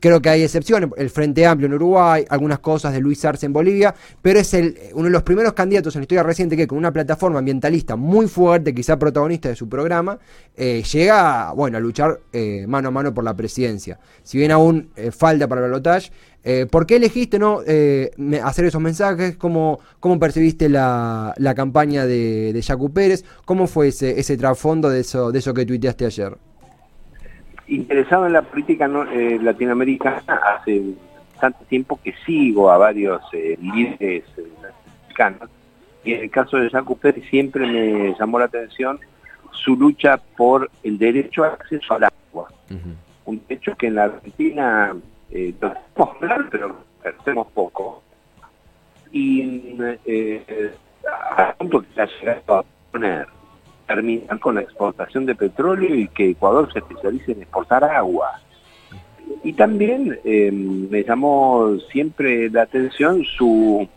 Creo 0.00 0.22
que 0.22 0.30
hay 0.30 0.42
excepciones, 0.42 0.88
el 0.96 1.10
Frente 1.10 1.46
Amplio 1.46 1.66
en 1.66 1.74
Uruguay, 1.74 2.24
algunas 2.30 2.58
cosas 2.60 2.94
de 2.94 3.00
Luis 3.00 3.22
Arce 3.24 3.44
en 3.44 3.52
Bolivia, 3.52 3.94
pero 4.22 4.40
es 4.40 4.54
el, 4.54 4.76
uno 4.94 5.04
de 5.04 5.10
los 5.10 5.22
primeros 5.22 5.52
candidatos 5.52 5.94
en 5.94 6.00
la 6.00 6.04
historia 6.04 6.22
reciente 6.22 6.56
que 6.56 6.66
con 6.66 6.78
una 6.78 6.90
plataforma 6.90 7.38
ambientalista 7.38 7.96
muy 7.96 8.26
fuerte, 8.26 8.74
quizá 8.74 8.98
protagonista 8.98 9.50
de 9.50 9.56
su 9.56 9.68
programa, 9.68 10.18
eh, 10.56 10.82
llega 10.90 11.52
bueno, 11.52 11.76
a 11.76 11.80
luchar 11.80 12.18
eh, 12.32 12.64
mano 12.66 12.88
a 12.88 12.90
mano 12.90 13.12
por 13.12 13.24
la 13.24 13.34
presidencia. 13.34 14.00
Si 14.22 14.38
bien 14.38 14.50
aún 14.50 14.90
eh, 14.96 15.10
falta 15.10 15.46
para 15.46 15.60
el 15.60 15.70
balotaje, 15.70 16.10
¿por 16.70 16.86
qué 16.86 16.96
elegiste 16.96 17.38
no 17.38 17.60
hacer 18.42 18.64
esos 18.64 18.80
mensajes? 18.80 19.36
¿Cómo, 19.36 19.78
cómo 20.00 20.18
percibiste 20.18 20.70
la, 20.70 21.34
la 21.36 21.54
campaña 21.54 22.06
de, 22.06 22.54
de 22.54 22.62
Yacu 22.62 22.90
Pérez? 22.90 23.24
¿Cómo 23.44 23.66
fue 23.66 23.88
ese, 23.88 24.18
ese 24.18 24.38
trasfondo 24.38 24.88
de 24.88 25.00
eso, 25.00 25.32
de 25.32 25.38
eso 25.38 25.52
que 25.52 25.66
tuiteaste 25.66 26.06
ayer? 26.06 26.38
Interesado 27.70 28.26
en 28.26 28.32
la 28.32 28.42
política 28.42 28.90
eh, 29.12 29.38
latinoamericana 29.40 30.22
hace 30.26 30.94
tanto 31.40 31.64
tiempo 31.64 31.98
que 32.02 32.14
sigo 32.26 32.70
a 32.70 32.78
varios 32.78 33.22
eh, 33.32 33.56
líderes 33.60 34.24
eh, 34.36 34.48
latinoamericanos 34.62 35.50
y 36.04 36.14
en 36.14 36.22
el 36.22 36.30
caso 36.30 36.56
de 36.56 36.70
Jaco 36.70 36.96
Pérez 36.96 37.24
siempre 37.28 37.66
me 37.66 38.14
llamó 38.18 38.38
la 38.38 38.46
atención 38.46 38.98
su 39.52 39.76
lucha 39.76 40.16
por 40.36 40.70
el 40.82 40.98
derecho 40.98 41.44
al 41.44 41.52
acceso 41.52 41.94
al 41.94 42.04
agua. 42.04 42.48
Un 43.26 43.42
derecho 43.46 43.76
que 43.76 43.88
en 43.88 43.96
la 43.96 44.04
Argentina 44.04 44.94
eh, 45.30 45.54
lo 45.60 45.74
podemos 45.94 46.22
hablar, 46.22 46.48
pero 46.50 46.76
hacemos 47.20 47.46
poco. 47.48 48.02
Y 49.12 49.76
eh, 50.06 50.72
a 51.36 51.52
punto 51.54 51.82
que 51.82 51.88
se 51.94 52.02
ha 52.02 52.06
llegado 52.06 52.58
a 52.58 52.64
poner 52.90 53.26
terminar 53.94 54.38
con 54.38 54.54
la 54.54 54.60
exportación 54.60 55.26
de 55.26 55.34
petróleo 55.34 55.96
y 55.96 56.06
que 56.06 56.30
Ecuador 56.30 56.72
se 56.72 56.78
especialice 56.78 57.32
en 57.32 57.42
exportar 57.42 57.82
agua. 57.82 58.40
Y 59.42 59.52
también 59.52 60.16
eh, 60.24 60.52
me 60.52 61.02
llamó 61.02 61.76
siempre 61.90 62.48
la 62.50 62.62
atención 62.62 63.24
su 63.24 63.88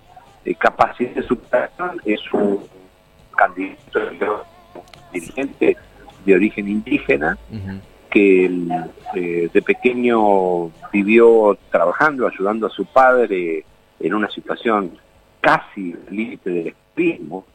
eh, 0.45 0.55
capacidad 0.55 1.11
de 1.11 1.21
superación, 1.23 2.01
es 2.05 2.19
un 2.33 2.61
candidato 3.35 4.45
dirigente 5.11 5.77
de 6.25 6.33
origen 6.33 6.67
indígena 6.67 7.37
que 8.09 8.45
eh, 9.15 9.49
de 9.53 9.61
pequeño 9.61 10.71
vivió 10.91 11.55
trabajando, 11.69 12.27
ayudando 12.27 12.65
a 12.65 12.69
su 12.71 12.85
padre 12.85 13.63
en 13.99 14.13
una 14.13 14.29
situación 14.31 14.97
casi 15.39 15.95
límite 16.09 16.49
del 16.49 16.67
extremismo, 16.67 17.45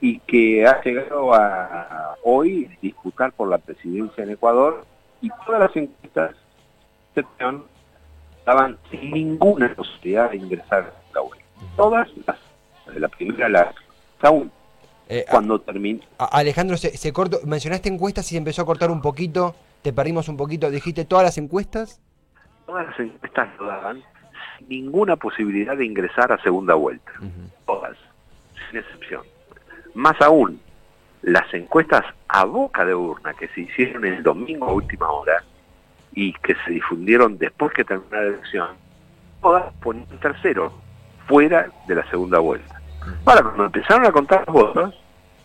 y 0.00 0.20
que 0.20 0.66
ha 0.66 0.80
llegado 0.82 1.34
a, 1.34 2.16
hoy 2.22 2.70
disputar 2.80 3.32
por 3.32 3.48
la 3.48 3.58
presidencia 3.58 4.22
en 4.22 4.30
Ecuador 4.30 4.84
y 5.20 5.30
todas 5.44 5.60
las 5.60 5.76
encuestas 5.76 6.34
estaban 7.14 8.78
sin 8.90 9.10
ninguna 9.10 9.74
posibilidad 9.74 10.30
de 10.30 10.36
ingresar 10.36 10.94
a 11.10 11.14
la 11.14 11.22
web. 11.22 11.40
Todas 11.76 12.08
las, 12.26 12.38
de 12.92 13.00
la 13.00 13.08
primera 13.08 13.48
la 13.48 13.74
aún 14.22 14.50
eh, 15.08 15.24
cuando 15.28 15.60
termine. 15.60 16.00
Alejandro, 16.18 16.76
se, 16.76 16.96
se 16.96 17.12
cortó, 17.12 17.38
mencionaste 17.44 17.88
encuestas 17.88 18.26
y 18.26 18.30
se 18.30 18.36
empezó 18.36 18.62
a 18.62 18.66
cortar 18.66 18.90
un 18.90 19.00
poquito, 19.00 19.54
te 19.82 19.92
perdimos 19.92 20.28
un 20.28 20.36
poquito, 20.36 20.70
dijiste 20.70 21.04
todas 21.04 21.24
las 21.24 21.38
encuestas. 21.38 22.00
Todas 22.66 22.86
las 22.86 23.00
encuestas 23.00 23.48
lo 23.58 23.66
daban 23.66 24.02
sin 24.58 24.68
ninguna 24.68 25.16
posibilidad 25.16 25.76
de 25.76 25.86
ingresar 25.86 26.30
a 26.30 26.42
segunda 26.42 26.74
vuelta. 26.74 27.10
Todas, 27.66 27.96
sin 28.70 28.78
excepción. 28.78 29.22
Más 29.98 30.20
aún, 30.20 30.60
las 31.22 31.52
encuestas 31.52 32.04
a 32.28 32.44
boca 32.44 32.84
de 32.84 32.94
urna 32.94 33.34
que 33.34 33.48
se 33.48 33.62
hicieron 33.62 34.04
el 34.04 34.22
domingo 34.22 34.66
a 34.66 34.72
última 34.72 35.10
hora 35.10 35.42
y 36.12 36.32
que 36.34 36.54
se 36.64 36.70
difundieron 36.70 37.36
después 37.36 37.72
que 37.72 37.82
terminó 37.82 38.14
la 38.14 38.28
elección, 38.28 38.68
todas 39.42 39.74
ponían 39.82 40.06
tercero, 40.20 40.72
fuera 41.26 41.68
de 41.88 41.96
la 41.96 42.08
segunda 42.10 42.38
vuelta. 42.38 42.80
Ahora, 43.24 43.42
cuando 43.42 43.64
empezaron 43.64 44.06
a 44.06 44.12
contar 44.12 44.44
los 44.46 44.54
votos, 44.54 44.94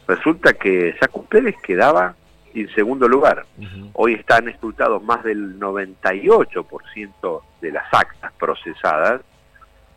resulta 0.08 0.54
que 0.54 0.94
Jaco 1.00 1.24
Pérez 1.24 1.56
quedaba 1.64 2.14
en 2.54 2.70
segundo 2.76 3.08
lugar. 3.08 3.48
Hoy 3.94 4.14
están 4.14 4.50
escrutados 4.50 5.02
más 5.02 5.24
del 5.24 5.60
98% 5.60 7.42
de 7.60 7.72
las 7.72 7.92
actas 7.92 8.32
procesadas 8.34 9.22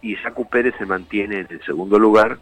y 0.00 0.14
Jaco 0.14 0.48
Pérez 0.48 0.74
se 0.78 0.86
mantiene 0.86 1.40
en 1.40 1.48
el 1.50 1.62
segundo 1.62 1.98
lugar 1.98 2.38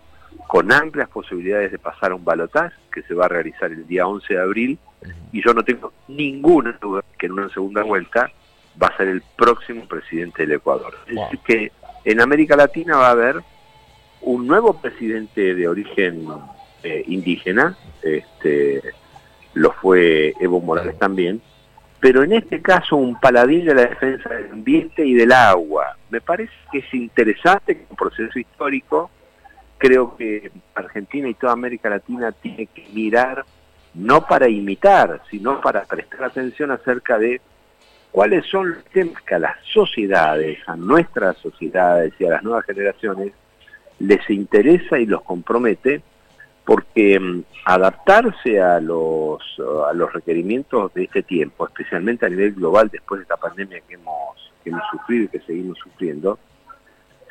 con 0.46 0.72
amplias 0.72 1.08
posibilidades 1.08 1.72
de 1.72 1.78
pasar 1.78 2.12
a 2.12 2.14
un 2.14 2.24
balotaje 2.24 2.76
que 2.92 3.02
se 3.02 3.14
va 3.14 3.26
a 3.26 3.28
realizar 3.28 3.70
el 3.70 3.86
día 3.86 4.06
11 4.06 4.34
de 4.34 4.40
abril 4.40 4.78
y 5.32 5.42
yo 5.42 5.52
no 5.52 5.62
tengo 5.64 5.92
ninguna 6.08 6.78
duda 6.80 7.02
que 7.18 7.26
en 7.26 7.32
una 7.32 7.48
segunda 7.48 7.82
vuelta 7.82 8.30
va 8.82 8.88
a 8.88 8.96
ser 8.96 9.08
el 9.08 9.22
próximo 9.36 9.86
presidente 9.86 10.42
del 10.42 10.52
Ecuador. 10.52 10.94
Es 11.06 11.14
decir, 11.14 11.38
que 11.40 11.72
en 12.04 12.20
América 12.20 12.56
Latina 12.56 12.96
va 12.96 13.08
a 13.08 13.12
haber 13.12 13.36
un 14.22 14.46
nuevo 14.46 14.80
presidente 14.80 15.54
de 15.54 15.68
origen 15.68 16.26
eh, 16.82 17.04
indígena, 17.06 17.76
este, 18.02 18.82
lo 19.54 19.72
fue 19.72 20.34
Evo 20.40 20.60
Morales 20.60 20.98
también, 20.98 21.40
pero 22.00 22.22
en 22.22 22.32
este 22.32 22.60
caso 22.60 22.96
un 22.96 23.18
paladín 23.18 23.64
de 23.64 23.74
la 23.74 23.86
defensa 23.86 24.28
del 24.28 24.52
ambiente 24.52 25.06
y 25.06 25.14
del 25.14 25.32
agua. 25.32 25.96
Me 26.10 26.20
parece 26.20 26.52
que 26.70 26.78
es 26.78 26.94
interesante 26.94 27.76
que 27.76 27.86
un 27.88 27.96
proceso 27.96 28.38
histórico 28.38 29.10
creo 29.78 30.16
que 30.16 30.50
Argentina 30.74 31.28
y 31.28 31.34
toda 31.34 31.52
América 31.52 31.90
Latina 31.90 32.32
tiene 32.32 32.66
que 32.66 32.86
mirar 32.92 33.44
no 33.94 34.26
para 34.26 34.48
imitar, 34.48 35.22
sino 35.30 35.60
para 35.60 35.84
prestar 35.84 36.24
atención 36.24 36.70
acerca 36.70 37.18
de 37.18 37.40
cuáles 38.10 38.46
son 38.46 38.70
los 38.70 38.84
temas 38.86 39.22
que 39.22 39.34
a 39.34 39.38
las 39.38 39.56
sociedades, 39.72 40.58
a 40.66 40.76
nuestras 40.76 41.36
sociedades 41.38 42.12
y 42.18 42.24
a 42.26 42.30
las 42.30 42.42
nuevas 42.42 42.64
generaciones 42.64 43.32
les 43.98 44.28
interesa 44.30 44.98
y 44.98 45.06
los 45.06 45.22
compromete, 45.22 46.02
porque 46.64 47.18
mm, 47.20 47.42
adaptarse 47.64 48.60
a 48.60 48.80
los, 48.80 49.42
a 49.88 49.92
los 49.92 50.12
requerimientos 50.12 50.92
de 50.94 51.04
este 51.04 51.22
tiempo, 51.22 51.66
especialmente 51.66 52.26
a 52.26 52.28
nivel 52.28 52.54
global 52.54 52.88
después 52.90 53.20
de 53.20 53.22
esta 53.22 53.36
pandemia 53.36 53.80
que 53.80 53.94
hemos, 53.94 54.52
que 54.62 54.70
hemos 54.70 54.82
sufrido 54.90 55.24
y 55.24 55.28
que 55.28 55.40
seguimos 55.40 55.78
sufriendo, 55.78 56.38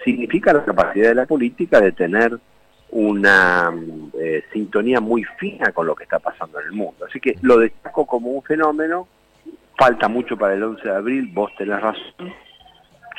significa 0.03 0.53
la 0.53 0.63
capacidad 0.63 1.09
de 1.09 1.15
la 1.15 1.25
política 1.25 1.79
de 1.81 1.91
tener 1.91 2.37
una 2.91 3.73
eh, 4.19 4.43
sintonía 4.51 4.99
muy 4.99 5.23
fina 5.39 5.71
con 5.71 5.87
lo 5.87 5.95
que 5.95 6.03
está 6.03 6.19
pasando 6.19 6.59
en 6.59 6.67
el 6.67 6.73
mundo. 6.73 7.05
Así 7.09 7.19
que 7.19 7.35
lo 7.41 7.57
destaco 7.57 8.05
como 8.05 8.29
un 8.29 8.43
fenómeno, 8.43 9.07
falta 9.77 10.07
mucho 10.07 10.37
para 10.37 10.53
el 10.53 10.63
11 10.63 10.83
de 10.83 10.95
abril, 10.95 11.31
vos 11.33 11.51
tenés 11.57 11.81
razón, 11.81 12.33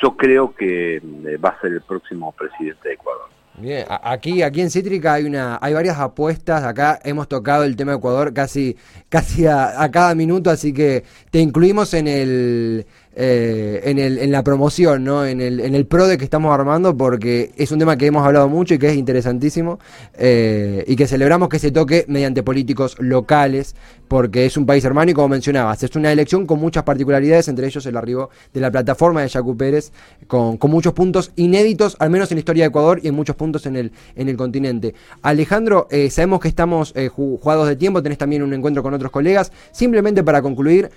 yo 0.01 0.15
creo 0.15 0.55
que 0.55 0.97
eh, 0.97 1.37
va 1.37 1.49
a 1.49 1.61
ser 1.61 1.73
el 1.73 1.81
próximo 1.81 2.31
presidente 2.31 2.89
de 2.89 2.93
Ecuador. 2.95 3.29
Bien, 3.57 3.85
aquí, 3.87 4.41
aquí 4.41 4.59
en 4.59 4.69
Cítrica 4.69 5.13
hay 5.13 5.23
una, 5.23 5.57
hay 5.61 5.73
varias 5.73 5.97
apuestas. 5.97 6.63
Acá 6.63 6.99
hemos 7.05 7.29
tocado 7.29 7.63
el 7.63 7.77
tema 7.77 7.93
de 7.93 7.99
Ecuador 7.99 8.33
casi, 8.33 8.75
casi 9.09 9.47
a, 9.47 9.89
cada 9.91 10.13
minuto, 10.13 10.49
así 10.49 10.73
que 10.73 11.03
te 11.31 11.39
incluimos 11.39 11.93
en 11.93 12.07
el, 12.07 12.85
eh, 13.17 13.81
en, 13.85 13.97
el, 13.97 14.17
en 14.17 14.29
la 14.29 14.43
promoción, 14.43 15.05
¿no? 15.05 15.25
En 15.25 15.39
el, 15.39 15.61
en 15.61 15.73
el 15.73 15.85
pro 15.85 16.05
de 16.05 16.17
que 16.17 16.25
estamos 16.25 16.53
armando, 16.53 16.97
porque 16.97 17.51
es 17.55 17.71
un 17.71 17.79
tema 17.79 17.97
que 17.97 18.07
hemos 18.07 18.25
hablado 18.25 18.49
mucho 18.49 18.73
y 18.73 18.77
que 18.77 18.89
es 18.89 18.95
interesantísimo, 18.97 19.79
eh, 20.17 20.83
y 20.85 20.97
que 20.97 21.07
celebramos 21.07 21.47
que 21.47 21.57
se 21.57 21.71
toque 21.71 22.03
mediante 22.09 22.43
políticos 22.43 22.97
locales, 22.99 23.75
porque 24.09 24.45
es 24.45 24.57
un 24.57 24.65
país 24.65 24.83
hermano 24.83 25.11
y 25.11 25.13
como 25.13 25.29
mencionabas, 25.29 25.81
es 25.81 25.95
una 25.95 26.11
elección 26.11 26.45
con 26.45 26.59
muchas 26.59 26.83
particularidades, 26.83 27.47
entre 27.47 27.67
ellos 27.67 27.85
el 27.85 27.95
arribo 27.95 28.29
de 28.53 28.59
la 28.59 28.69
plataforma 28.69 29.21
de 29.21 29.29
Yacu 29.29 29.55
Pérez, 29.55 29.93
con, 30.27 30.57
con 30.57 30.69
muchos 30.69 30.91
puntos 30.91 31.31
inéditos, 31.37 31.95
al 31.99 32.09
menos 32.09 32.29
en 32.31 32.35
la 32.35 32.39
historia 32.39 32.65
de 32.65 32.67
Ecuador 32.67 32.99
y 33.01 33.07
en 33.07 33.15
muchos 33.15 33.37
puntos 33.37 33.65
en 33.65 33.77
el, 33.77 33.93
en 34.15 34.27
el 34.27 34.35
continente. 34.35 34.93
Alejandro, 35.21 35.87
eh, 35.89 36.09
sabemos 36.09 36.41
que 36.41 36.49
estamos 36.49 36.93
jugados 37.15 37.67
de 37.69 37.77
tiempo, 37.77 38.03
tenés 38.03 38.17
también 38.17 38.43
un 38.43 38.53
encuentro 38.53 38.83
con 38.83 38.93
otros 38.93 39.11
colegas, 39.11 39.51
simplemente 39.71 40.23
para 40.23 40.41
concluir, 40.41 40.89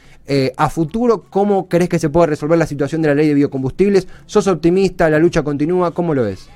a 0.57 0.69
futuro, 0.69 1.25
¿cómo 1.31 1.69
crees 1.69 1.89
que 1.89 1.99
se 1.99 2.08
puede 2.11 2.29
resolver 2.29 2.59
la 2.59 2.67
situación 2.67 3.03
de 3.03 3.09
la 3.09 3.15
ley 3.15 3.29
de 3.29 3.35
biocombustibles? 3.35 4.09
¿Sos 4.27 4.47
optimista? 4.47 5.09
¿La 5.11 5.19
lucha 5.19 5.43
continúa? 5.43 5.93
¿Cómo 5.93 6.15
lo 6.15 6.25
ves? 6.25 6.51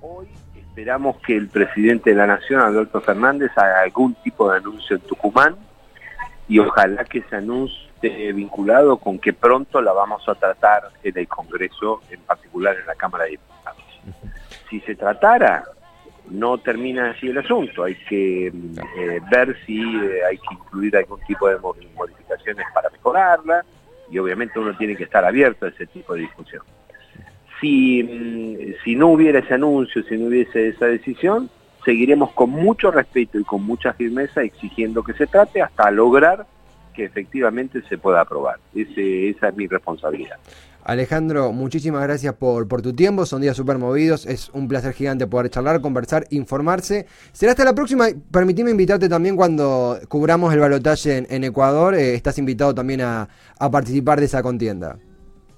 Hoy 0.00 0.28
esperamos 0.54 1.16
que 1.26 1.36
el 1.36 1.48
presidente 1.48 2.10
de 2.10 2.16
la 2.16 2.26
Nación, 2.26 2.60
Alberto 2.60 3.00
Fernández, 3.00 3.50
haga 3.56 3.80
algún 3.80 4.14
tipo 4.16 4.50
de 4.50 4.58
anuncio 4.58 4.96
en 4.96 5.02
Tucumán 5.02 5.56
y 6.48 6.58
ojalá 6.58 7.04
que 7.04 7.18
ese 7.18 7.36
anuncio 7.36 7.78
esté 7.94 8.32
vinculado 8.32 8.98
con 8.98 9.18
que 9.18 9.32
pronto 9.32 9.80
la 9.80 9.92
vamos 9.92 10.28
a 10.28 10.34
tratar 10.34 10.90
en 11.02 11.16
el 11.16 11.26
Congreso, 11.26 12.02
en 12.10 12.20
particular 12.20 12.76
en 12.78 12.86
la 12.86 12.94
Cámara 12.94 13.24
de 13.24 13.30
Diputados. 13.30 13.82
Si 14.68 14.80
se 14.80 14.94
tratara 14.94 15.64
no 16.30 16.58
termina 16.58 17.10
así 17.10 17.28
el 17.28 17.38
asunto. 17.38 17.84
Hay 17.84 17.94
que 18.08 18.48
eh, 18.48 19.20
ver 19.30 19.56
si 19.64 19.80
eh, 19.80 20.24
hay 20.28 20.38
que 20.38 20.54
incluir 20.54 20.96
algún 20.96 21.20
tipo 21.20 21.48
de 21.48 21.58
modificaciones 21.58 22.66
para 22.74 22.90
mejorarla 22.90 23.64
y 24.10 24.18
obviamente 24.18 24.58
uno 24.58 24.76
tiene 24.76 24.96
que 24.96 25.04
estar 25.04 25.24
abierto 25.24 25.66
a 25.66 25.68
ese 25.68 25.86
tipo 25.86 26.14
de 26.14 26.20
discusión. 26.22 26.62
Si, 27.60 28.02
mm, 28.02 28.82
si 28.84 28.94
no 28.94 29.08
hubiera 29.08 29.38
ese 29.38 29.54
anuncio, 29.54 30.02
si 30.02 30.16
no 30.16 30.26
hubiese 30.26 30.68
esa 30.68 30.86
decisión, 30.86 31.50
seguiremos 31.84 32.32
con 32.32 32.50
mucho 32.50 32.90
respeto 32.90 33.38
y 33.38 33.44
con 33.44 33.62
mucha 33.62 33.92
firmeza 33.92 34.42
exigiendo 34.42 35.02
que 35.02 35.14
se 35.14 35.26
trate 35.26 35.62
hasta 35.62 35.90
lograr 35.90 36.46
que 36.94 37.04
efectivamente 37.04 37.82
se 37.88 37.98
pueda 37.98 38.22
aprobar. 38.22 38.58
Ese, 38.74 39.30
esa 39.30 39.48
es 39.48 39.56
mi 39.56 39.66
responsabilidad. 39.66 40.38
Alejandro, 40.86 41.52
muchísimas 41.52 42.00
gracias 42.04 42.32
por, 42.34 42.68
por 42.68 42.80
tu 42.80 42.92
tiempo, 42.92 43.26
son 43.26 43.42
días 43.42 43.56
súper 43.56 43.76
movidos, 43.76 44.24
es 44.24 44.50
un 44.50 44.68
placer 44.68 44.92
gigante 44.92 45.26
poder 45.26 45.50
charlar, 45.50 45.80
conversar, 45.80 46.26
informarse. 46.30 47.06
Será 47.32 47.50
hasta 47.50 47.64
la 47.64 47.74
próxima, 47.74 48.06
permitime 48.30 48.70
invitarte 48.70 49.08
también 49.08 49.34
cuando 49.34 49.98
cubramos 50.08 50.54
el 50.54 50.60
balotaje 50.60 51.26
en, 51.28 51.42
Ecuador, 51.42 51.96
eh, 51.96 52.14
estás 52.14 52.38
invitado 52.38 52.72
también 52.72 53.00
a, 53.00 53.28
participar 53.58 54.20
de 54.20 54.26
esa 54.26 54.44
contienda. 54.44 54.96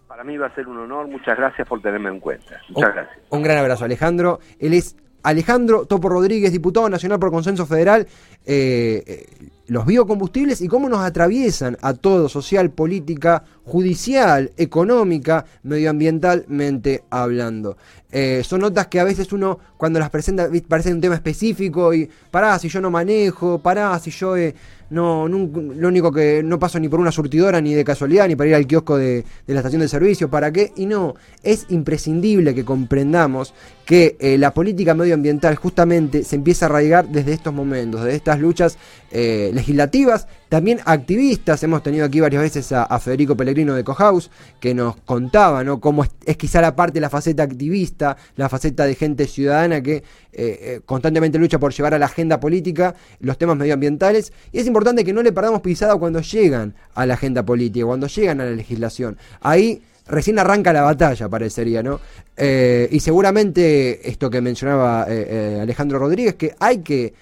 Para 0.07 0.25
mí 0.25 0.39
va 0.39 0.47
a 0.47 0.55
ser 0.55 0.67
un 0.67 0.79
honor, 0.79 1.07
muchas 1.09 1.37
gracias 1.37 1.69
por 1.69 1.83
tenerme 1.83 2.09
en 2.09 2.21
cuenta. 2.21 2.59
Muchas 2.71 2.95
gracias. 2.95 3.19
Un 3.29 3.43
gran 3.43 3.59
abrazo, 3.59 3.85
Alejandro. 3.85 4.41
Él 4.59 4.73
es 4.73 4.97
Alejandro 5.23 5.85
Topo 5.85 6.09
Rodríguez, 6.09 6.53
diputado 6.53 6.89
nacional 6.89 7.19
por 7.19 7.31
consenso 7.31 7.67
federal. 7.67 8.07
Eh, 8.47 9.03
eh, 9.07 9.27
los 9.69 9.85
biocombustibles 9.85 10.61
y 10.63 10.69
cómo 10.69 10.89
nos 10.89 11.01
atraviesan 11.01 11.77
a 11.83 11.95
todo, 11.95 12.29
social, 12.29 12.71
política, 12.71 13.45
judicial, 13.69 14.51
económica, 14.57 15.45
medioambientalmente 15.63 17.05
hablando. 17.11 17.77
Eh, 18.11 18.43
son 18.43 18.63
notas 18.63 18.87
que 18.87 18.99
a 18.99 19.05
veces 19.05 19.31
uno 19.35 19.59
cuando 19.77 19.99
las 19.99 20.09
presenta 20.09 20.49
parece 20.67 20.91
un 20.91 21.03
tema 21.03 21.15
específico 21.15 21.93
y 21.93 22.09
pará 22.31 22.59
si 22.59 22.71
yo 22.71 22.81
no 22.81 22.91
manejo, 22.91 23.59
pará 23.59 23.99
si 23.99 24.11
yo 24.11 24.35
eh, 24.39 24.55
no, 24.89 25.29
lo 25.29 25.89
único 25.89 26.11
que 26.11 26.43
no 26.43 26.59
paso 26.59 26.81
ni 26.81 26.89
por 26.89 26.99
una 26.99 27.13
surtidora 27.13 27.61
ni 27.61 27.75
de 27.75 27.85
casualidad 27.85 28.27
ni 28.27 28.37
para 28.37 28.49
ir 28.49 28.55
al 28.55 28.67
kiosco 28.67 28.97
de, 28.97 29.27
la 29.47 29.59
estación 29.59 29.83
de 29.83 29.89
servicio, 29.89 30.31
¿para 30.31 30.51
qué? 30.51 30.73
Y 30.77 30.87
no, 30.87 31.17
es 31.43 31.67
imprescindible 31.69 32.55
que 32.55 32.65
comprendamos 32.65 33.53
que 33.85 34.17
eh, 34.19 34.39
la 34.39 34.55
política 34.55 34.95
medioambiental 34.95 35.57
justamente 35.57 36.25
se 36.25 36.37
empieza 36.37 36.65
a 36.65 36.69
arraigar 36.71 37.09
desde 37.09 37.35
estos 37.35 37.53
momentos, 37.53 38.03
desde 38.03 38.17
estas 38.17 38.41
luchas 38.41 38.79
legislativas, 39.11 40.27
también 40.49 40.81
activistas. 40.85 41.63
Hemos 41.63 41.83
tenido 41.83 42.05
aquí 42.05 42.21
varias 42.21 42.43
veces 42.43 42.73
a, 42.73 42.99
Federico 42.99 43.37
Pellegrino 43.37 43.75
de 43.75 43.85
Cohaus, 43.85 44.31
que 44.61 44.75
nos 44.75 44.97
contaba 44.97 45.63
¿no? 45.63 45.81
cómo 45.81 46.05
es, 46.05 46.37
quizá 46.37 46.61
la 46.61 46.75
parte 46.75 47.01
la 47.01 47.11
faceta 47.11 47.43
activista, 47.43 48.17
la 48.37 48.49
faceta 48.49 48.87
de 48.87 48.95
gente 48.95 49.27
ciudadana 49.27 49.83
que 49.83 49.97
eh, 49.97 50.03
eh, 50.33 50.81
constantemente 50.85 51.39
lucha 51.39 51.59
por 51.59 51.73
llevar 51.73 51.95
a 51.95 51.99
la 51.99 52.07
agenda 52.07 52.41
política 52.41 52.95
los 53.21 53.39
temas 53.39 53.57
medioambientales. 53.57 54.33
Y 54.53 54.59
es 54.59 54.67
importante 54.67 55.05
que 55.05 55.13
no 55.13 55.23
le 55.23 55.33
perdamos 55.33 55.61
pisada 55.61 55.97
cuando 55.97 56.21
llegan 56.21 56.75
a 56.95 57.07
la 57.07 57.15
agenda 57.15 57.45
política, 57.45 57.87
cuando 57.87 58.07
llegan 58.07 58.41
a 58.41 58.45
la 58.45 58.53
legislación. 58.53 59.19
Ahí 59.41 59.83
recién 60.07 60.39
arranca 60.39 60.73
la 60.73 60.83
batalla, 60.83 61.29
parecería, 61.29 61.83
¿no? 61.83 62.01
Eh, 62.37 62.89
y 62.91 63.01
seguramente 63.01 64.09
esto 64.09 64.31
que 64.31 64.41
mencionaba 64.41 65.03
Alejandro 65.03 65.99
Rodríguez, 65.99 66.35
que 66.37 66.55
hay 66.59 66.79
que 66.79 67.13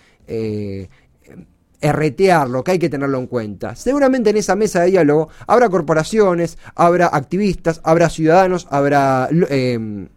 erretearlo, 1.87 2.63
que 2.63 2.73
hay 2.73 2.79
que 2.79 2.89
tenerlo 2.89 3.19
en 3.19 3.27
cuenta. 3.27 3.75
Seguramente 3.75 4.31
en 4.31 4.37
esa 4.37 4.57
mesa 4.57 4.81
de 4.83 4.91
diálogo 4.91 5.29
habrá 5.47 5.69
corporaciones, 5.69 6.59
habrá 6.75 7.07
activistas, 7.13 7.81
habrá 7.85 8.09
ciudadanos, 8.11 8.67
habrá 8.71 9.29
eh, 9.49 10.09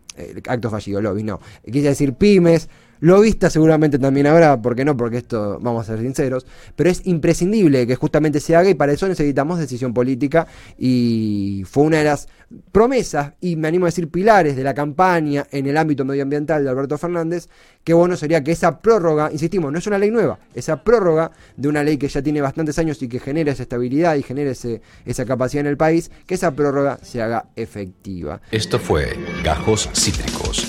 actos 0.48 0.72
fallidos, 0.72 1.04
lobbies, 1.04 1.26
no. 1.26 1.40
Quise 1.66 1.90
decir 1.90 2.14
pymes, 2.14 2.70
lo 3.00 3.22
vista 3.22 3.50
seguramente 3.50 3.98
también 3.98 4.28
habrá, 4.28 4.62
¿por 4.62 4.76
qué 4.76 4.84
no? 4.84 4.98
Porque 4.98 5.18
esto, 5.18 5.60
vamos 5.62 5.88
a 5.88 5.94
ser 5.94 6.02
sinceros, 6.02 6.46
pero 6.76 6.90
es 6.90 7.02
imprescindible 7.06 7.88
que 7.88 7.96
justamente 7.96 8.40
se 8.40 8.56
haga 8.56 8.70
y 8.70 8.74
para 8.74 8.92
eso 8.92 9.08
necesitamos 9.08 9.60
decisión 9.60 9.94
política 9.94 10.48
y 10.78 11.64
fue 11.70 11.84
una 11.84 12.00
de 12.00 12.06
las 12.06 12.28
promesas 12.72 13.34
y 13.40 13.56
me 13.56 13.68
animo 13.68 13.86
a 13.86 13.90
decir 13.90 14.10
pilares 14.10 14.56
de 14.56 14.64
la 14.64 14.74
campaña 14.74 15.48
en 15.52 15.68
el 15.68 15.78
ámbito 15.78 16.04
medioambiental 16.04 16.64
de 16.64 16.70
Alberto 16.70 16.98
Fernández, 16.98 17.48
qué 17.84 17.94
bueno 17.94 18.18
sería 18.18 18.44
que 18.44 18.52
esa 18.52 18.80
prórroga, 18.80 19.32
insistimos, 19.32 19.72
no 19.72 19.80
es 19.80 19.88
una 19.88 19.98
ley 19.98 20.12
nueva, 20.12 20.40
esa 20.54 20.84
prórroga 20.84 21.32
de 21.56 21.68
una 21.68 21.84
ley 21.84 21.98
que 21.98 22.08
ya 22.08 22.22
tiene 22.22 22.42
bastantes 22.42 22.78
años 22.80 23.02
y 23.02 23.08
que 23.08 23.20
genera 23.20 23.52
esa 23.52 23.64
estabilidad 23.64 24.16
y 24.16 24.24
genera 24.24 24.52
esa 24.52 25.26
capacidad 25.26 25.62
en 25.62 25.68
el 25.68 25.78
país, 25.78 26.12
que 26.26 26.36
esa 26.36 26.52
prórroga 26.52 27.00
se 27.02 27.22
haga 27.22 27.46
efectiva. 27.56 28.42
Esto 28.52 28.80
fue 28.80 29.18
Gajos 29.44 29.90
Cítricos 29.94 30.69